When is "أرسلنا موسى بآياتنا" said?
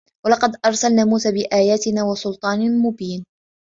0.65-2.03